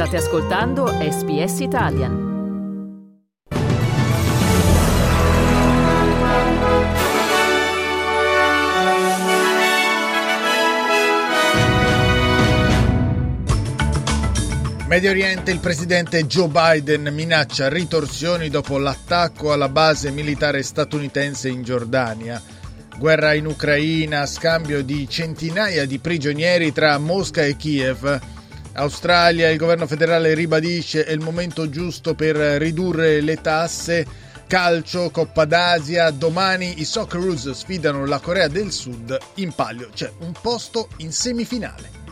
[0.00, 2.12] State ascoltando SBS Italian.
[14.86, 21.62] Medio Oriente, il presidente Joe Biden minaccia ritorsioni dopo l'attacco alla base militare statunitense in
[21.62, 22.40] Giordania.
[22.96, 28.38] Guerra in Ucraina, scambio di centinaia di prigionieri tra Mosca e Kiev.
[28.74, 34.06] Australia, il governo federale ribadisce è il momento giusto per ridurre le tasse.
[34.46, 39.16] Calcio, Coppa d'Asia, domani i Socceroos sfidano la Corea del Sud.
[39.36, 42.09] In palio c'è un posto in semifinale.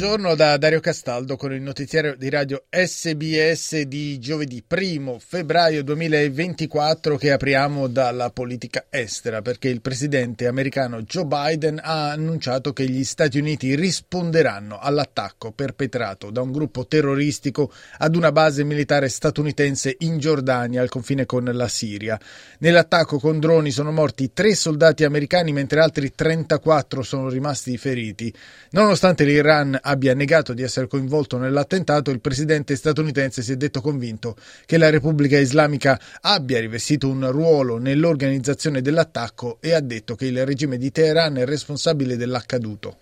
[0.00, 7.18] Buongiorno da Dario Castaldo con il notiziario di radio SBS di giovedì 1 febbraio 2024
[7.18, 13.04] che apriamo dalla politica estera perché il presidente americano Joe Biden ha annunciato che gli
[13.04, 20.18] Stati Uniti risponderanno all'attacco perpetrato da un gruppo terroristico ad una base militare statunitense in
[20.18, 22.18] Giordania al confine con la Siria.
[22.60, 28.32] Nell'attacco con droni sono morti tre soldati americani mentre altri 34 sono rimasti feriti.
[28.70, 34.36] Nonostante l'Iran abbia negato di essere coinvolto nell'attentato, il presidente statunitense si è detto convinto
[34.64, 40.46] che la Repubblica Islamica abbia rivestito un ruolo nell'organizzazione dell'attacco e ha detto che il
[40.46, 42.96] regime di Teheran è responsabile dell'accaduto.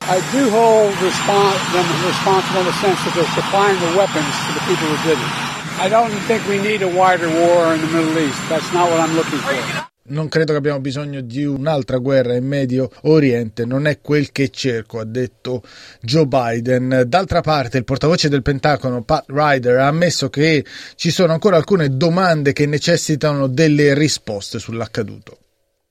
[0.00, 4.64] I do hold them responsible in the sense that they're supplying the weapons to the
[4.66, 5.48] people who did it.
[5.80, 8.40] I don't think we need a wider war in the Middle East.
[8.48, 12.46] That's not what I'm looking for non credo che abbiamo bisogno di un'altra guerra in
[12.46, 15.62] Medio Oriente, non è quel che cerco, ha detto
[16.00, 17.04] Joe Biden.
[17.06, 20.64] D'altra parte, il portavoce del Pentagono, Pat Ryder, ha ammesso che
[20.96, 25.38] ci sono ancora alcune domande che necessitano delle risposte sull'accaduto.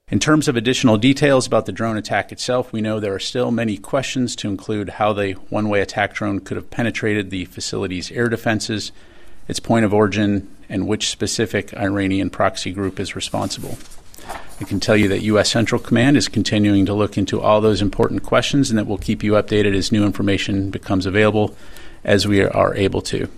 [0.10, 3.52] In terms of additional details about the drone attack itself, we know there are still
[3.52, 8.10] many questions to include how the one way attack drone could have penetrated the facility's
[8.12, 8.94] air defenses,
[9.50, 13.78] its point of origin, and which specific Iranian proxy group is responsible.
[14.60, 15.52] I can tell you that U.S.
[15.52, 19.22] Central Command is continuing to look into all those important questions and that we'll keep
[19.22, 21.56] you updated as new information becomes available
[22.04, 23.30] as we are able to.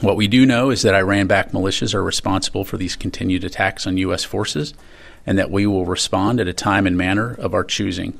[0.00, 3.86] What we do know is that Iran backed militias are responsible for these continued attacks
[3.86, 4.24] on U.S.
[4.24, 4.72] forces
[5.26, 8.18] and that we will respond at a time and manner of our choosing.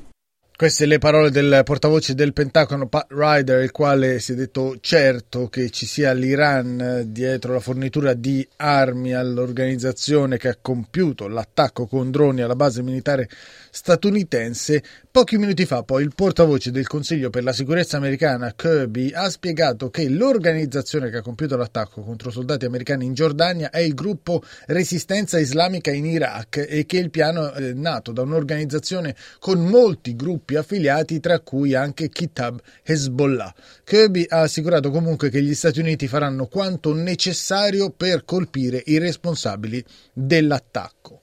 [0.61, 5.47] Queste le parole del portavoce del Pentagono Pat Ryder, il quale si è detto certo
[5.47, 12.11] che ci sia l'Iran dietro la fornitura di armi all'organizzazione che ha compiuto l'attacco con
[12.11, 13.27] droni alla base militare
[13.71, 14.83] statunitense.
[15.09, 19.89] Pochi minuti fa poi il portavoce del Consiglio per la sicurezza americana Kirby ha spiegato
[19.89, 25.39] che l'organizzazione che ha compiuto l'attacco contro soldati americani in Giordania è il gruppo Resistenza
[25.39, 30.55] Islamica in Iraq e che il piano è nato da un'organizzazione con molti gruppi gruppi
[30.55, 33.53] affiliati, tra cui anche Kitab Hezbollah.
[33.83, 39.83] Kirby ha assicurato comunque che gli Stati Uniti faranno quanto necessario per colpire i responsabili
[40.13, 41.21] dell'attacco.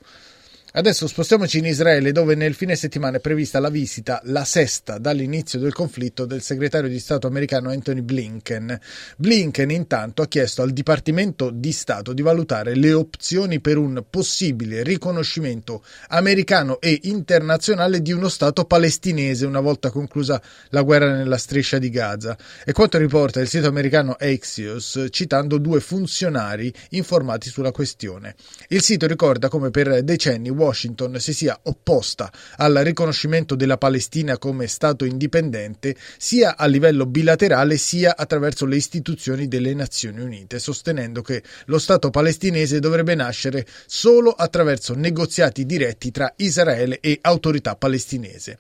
[0.70, 5.58] Adesso spostiamoci in Israele dove nel fine settimana è prevista la visita, la sesta dall'inizio
[5.58, 8.78] del conflitto, del segretario di Stato americano Anthony Blinken.
[9.16, 14.82] Blinken intanto ha chiesto al Dipartimento di Stato di valutare le opzioni per un possibile
[14.82, 21.78] riconoscimento americano e internazionale di uno Stato palestinese una volta conclusa la guerra nella striscia
[21.78, 22.36] di Gaza.
[22.66, 28.34] E quanto riporta il sito americano Axios citando due funzionari informati sulla questione.
[28.68, 34.66] Il sito ricorda come per decenni Washington si sia opposta al riconoscimento della Palestina come
[34.66, 41.42] Stato indipendente sia a livello bilaterale sia attraverso le istituzioni delle Nazioni Unite, sostenendo che
[41.66, 48.58] lo Stato palestinese dovrebbe nascere solo attraverso negoziati diretti tra Israele e autorità palestinese.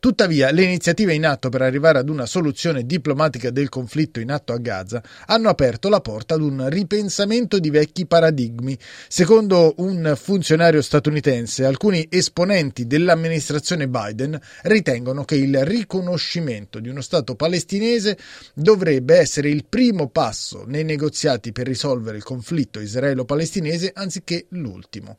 [0.00, 4.52] Tuttavia, le iniziative in atto per arrivare ad una soluzione diplomatica del conflitto in atto
[4.52, 8.78] a Gaza hanno aperto la porta ad un ripensamento di vecchi paradigmi.
[9.08, 17.34] Secondo un funzionario statunitense, alcuni esponenti dell'amministrazione Biden ritengono che il riconoscimento di uno Stato
[17.34, 18.16] palestinese
[18.54, 25.18] dovrebbe essere il primo passo nei negoziati per risolvere il conflitto israelo-palestinese anziché l'ultimo.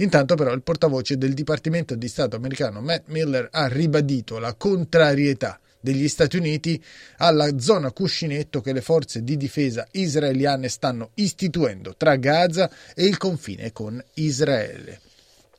[0.00, 5.58] Intanto però il portavoce del Dipartimento di Stato americano Matt Miller ha ribadito la contrarietà
[5.80, 6.82] degli Stati Uniti
[7.18, 13.16] alla zona cuscinetto che le forze di difesa israeliane stanno istituendo tra Gaza e il
[13.16, 15.00] confine con Israele.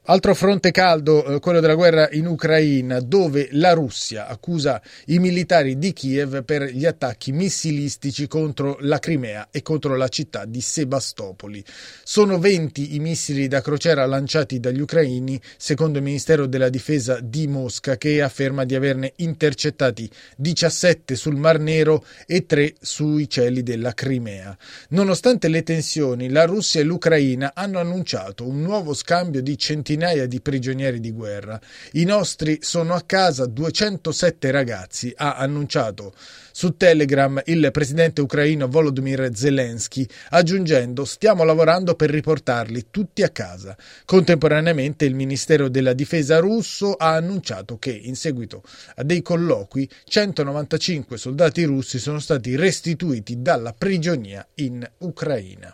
[0.10, 5.78] Altro fronte caldo, eh, quello della guerra in Ucraina, dove la Russia accusa i militari
[5.78, 11.64] di Kiev per gli attacchi missilistici contro la Crimea e contro la città di Sebastopoli.
[12.04, 17.46] Sono 20 i missili da crociera lanciati dagli ucraini, secondo il Ministero della Difesa di
[17.46, 23.94] Mosca, che afferma di averne intercettati 17 sul Mar Nero e 3 sui cieli della
[23.94, 24.58] Crimea.
[24.90, 30.28] Nonostante le tensioni, la Russia e l'Ucraina hanno annunciato un nuovo scambio di centinaia centinaia
[30.28, 31.60] di prigionieri di guerra.
[31.94, 36.14] I nostri sono a casa 207 ragazzi, ha annunciato
[36.52, 43.76] su Telegram il presidente ucraino Volodymyr Zelensky, aggiungendo stiamo lavorando per riportarli tutti a casa.
[44.06, 48.64] Contemporaneamente il Ministero della Difesa russo ha annunciato che in seguito
[48.96, 55.74] a dei colloqui 195 soldati russi sono stati restituiti dalla prigionia in Ucraina.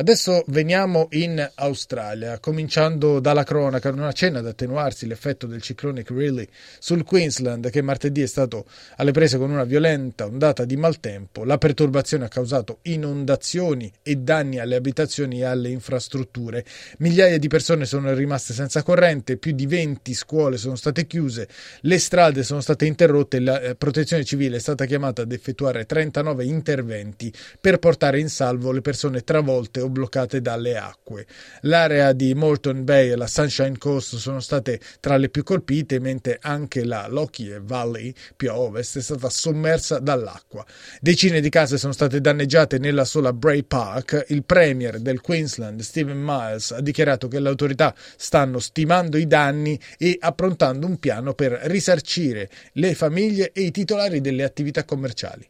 [0.00, 6.46] Adesso veniamo in Australia, cominciando dalla cronaca, non accenna ad attenuarsi l'effetto del ciclone Greeley
[6.78, 8.64] sul Queensland che martedì è stato
[8.98, 11.42] alle prese con una violenta ondata di maltempo.
[11.42, 16.64] La perturbazione ha causato inondazioni e danni alle abitazioni e alle infrastrutture.
[16.98, 21.48] Migliaia di persone sono rimaste senza corrente, più di 20 scuole sono state chiuse,
[21.80, 25.86] le strade sono state interrotte e la eh, protezione civile è stata chiamata ad effettuare
[25.86, 31.26] 39 interventi per portare in salvo le persone travolte bloccate dalle acque.
[31.62, 36.38] L'area di Moreton Bay e la Sunshine Coast sono state tra le più colpite, mentre
[36.40, 40.64] anche la Lockyer Valley, più a ovest, è stata sommersa dall'acqua.
[41.00, 44.26] Decine di case sono state danneggiate nella sola Bray Park.
[44.28, 49.78] Il premier del Queensland, Stephen Miles, ha dichiarato che le autorità stanno stimando i danni
[49.96, 55.48] e approntando un piano per risarcire le famiglie e i titolari delle attività commerciali.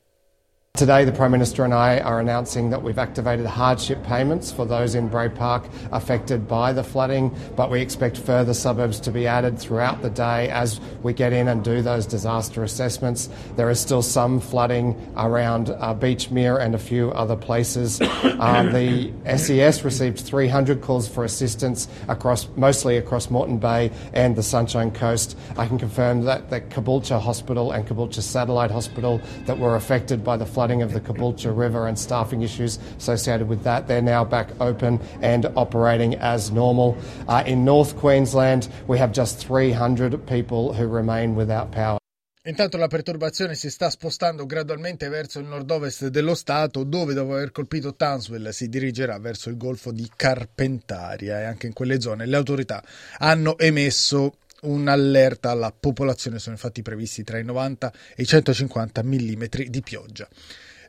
[0.79, 4.95] Today, the Prime Minister and I are announcing that we've activated hardship payments for those
[4.95, 9.59] in Bray Park affected by the flooding, but we expect further suburbs to be added
[9.59, 13.29] throughout the day as we get in and do those disaster assessments.
[13.57, 18.01] There is still some flooding around uh, Beachmere and a few other places.
[18.39, 24.45] Uh, the SES received 300 calls for assistance across, mostly across Moreton Bay and the
[24.45, 25.37] Sunshine Coast.
[25.57, 30.37] I can confirm that the Caboolture Hospital and Caboolture Satellite Hospital that were affected by
[30.37, 33.87] the flooding flooding of the Caboolture River and staffing issues associated with that.
[33.87, 36.95] They're now back open and operating as normal.
[37.27, 41.99] Uh, in North Queensland, we have just 300 people who remain without power.
[42.45, 47.51] Intanto la perturbazione si sta spostando gradualmente verso il nord-ovest dello Stato, dove dopo aver
[47.51, 52.37] colpito Townsville si dirigerà verso il golfo di Carpentaria e anche in quelle zone le
[52.37, 52.83] autorità
[53.19, 59.45] hanno emesso un'allerta alla popolazione, sono infatti previsti tra i 90 e i 150 mm
[59.69, 60.29] di pioggia.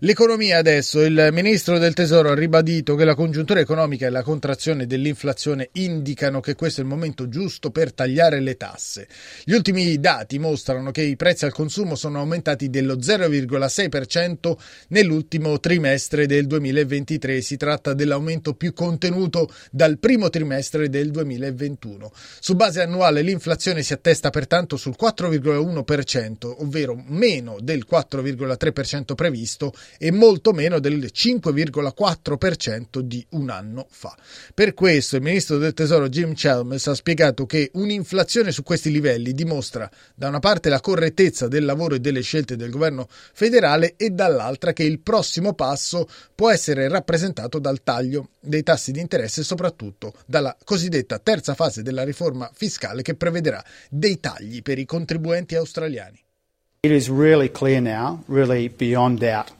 [0.04, 4.88] L'economia adesso, il ministro del Tesoro ha ribadito che la congiuntura economica e la contrazione
[4.88, 9.10] dell'inflazione indicano che questo è il momento giusto per tagliare le tasse.
[9.44, 14.56] Gli ultimi dati mostrano che i prezzi al consumo sono aumentati dello 0,6%
[14.88, 17.42] nell'ultimo trimestre del 2023.
[17.42, 22.10] Si tratta dell'aumento più contenuto dal primo trimestre del 2021.
[22.40, 30.12] Su base annuale l'inflazione si attesta pertanto sul 4,1%, ovvero meno del 4,3% previsto e
[30.12, 34.16] molto meno del 5,4% di un anno fa.
[34.54, 39.34] Per questo il ministro del Tesoro Jim Chalmers ha spiegato che un'inflazione su questi livelli
[39.34, 44.10] dimostra da una parte la correttezza del lavoro e delle scelte del governo federale e
[44.12, 49.44] dall'altra che il prossimo passo può essere rappresentato dal taglio dei tassi di interesse e
[49.44, 55.56] soprattutto dalla cosiddetta terza fase della riforma fiscale che prevederà dei tagli per i contribuenti
[55.56, 56.22] australiani.
[56.82, 59.52] It is really clear now, really beyond doubt,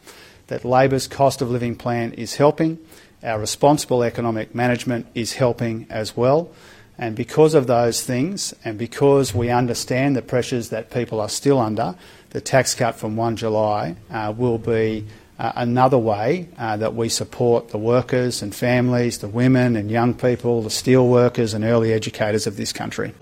[0.50, 2.78] that Labor's cost of living plan is helping.
[3.24, 6.52] Our responsible economic management is helping as well.
[6.98, 11.60] And because of those things, and because we understand the pressures that people are still
[11.60, 11.96] under,
[12.32, 15.06] the tax cut from 1 July uh, will be
[15.40, 20.14] uh, another way uh, that we support the workers and families, the women and young
[20.14, 23.14] people, the steel workers and early educators of this country.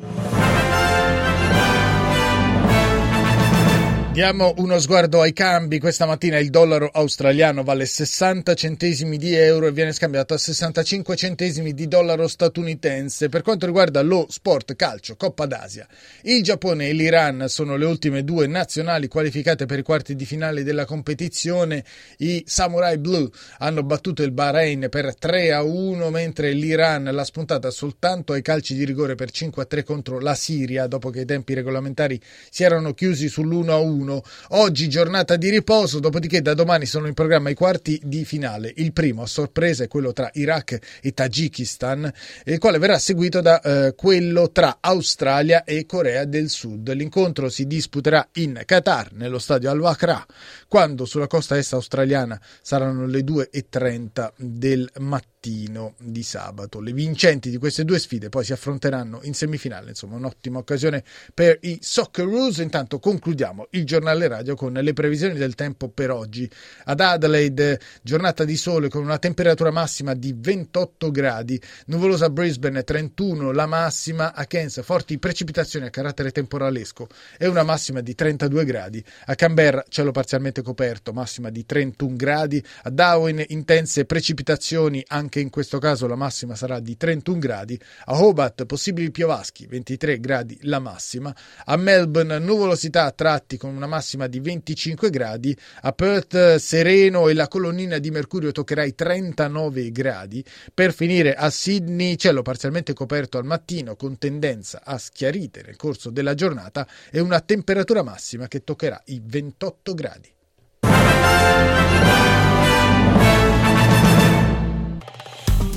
[4.18, 5.78] Diamo uno sguardo ai cambi.
[5.78, 11.16] Questa mattina il dollaro australiano vale 60 centesimi di euro e viene scambiato a 65
[11.16, 13.30] centesimi di dollaro statunitense.
[13.30, 15.88] Per quanto riguarda lo sport calcio Coppa d'Asia,
[16.24, 20.64] il Giappone e l'Iran sono le ultime due nazionali qualificate per i quarti di finale
[20.64, 21.84] della competizione.
[22.18, 27.70] I Samurai Blue hanno battuto il Bahrain per 3 a 1, mentre l'Iran l'ha spuntata
[27.70, 31.26] soltanto ai calci di rigore per 5 a 3 contro la Siria, dopo che i
[31.26, 32.20] tempi regolamentari
[32.50, 34.24] si erano chiusi sull'1 a 1 21.
[34.50, 38.72] Oggi giornata di riposo, dopodiché da domani sono in programma i quarti di finale.
[38.78, 42.12] Il primo a sorpresa è quello tra Iraq e Tagikistan,
[42.46, 46.92] il quale verrà seguito da eh, quello tra Australia e Corea del Sud.
[46.94, 50.26] L'incontro si disputerà in Qatar, nello stadio Al-Wakra,
[50.68, 56.82] quando sulla costa est australiana saranno le 2.30 del mattino mattino di sabato.
[56.82, 61.04] Le vincenti di queste due sfide poi si affronteranno in semifinale, insomma un'ottima occasione
[61.34, 62.58] per i Socceroos.
[62.58, 66.50] Intanto concludiamo il giornale radio con le previsioni del tempo per oggi.
[66.86, 73.52] Ad Adelaide giornata di sole con una temperatura massima di 28 gradi, nuvolosa Brisbane 31,
[73.52, 79.04] la massima a Cairns forti precipitazioni a carattere temporalesco e una massima di 32 gradi.
[79.26, 82.64] A Canberra cielo parzialmente coperto, massima di 31 gradi.
[82.84, 87.80] A Darwin intense precipitazioni anche anche in questo caso la massima sarà di 31 gradi,
[88.06, 93.88] a Hobart possibili piovaschi, 23 gradi la massima, a Melbourne nuvolosità a tratti con una
[93.88, 99.92] massima di 25 gradi, a Perth sereno e la colonnina di mercurio toccherà i 39
[99.92, 100.44] gradi,
[100.74, 106.10] per finire a Sydney cielo parzialmente coperto al mattino con tendenza a schiarite nel corso
[106.10, 110.32] della giornata e una temperatura massima che toccherà i 28 gradi.